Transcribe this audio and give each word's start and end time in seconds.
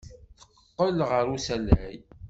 Teqqel 0.37 0.99
ɣer 1.09 1.25
usalay. 1.35 1.97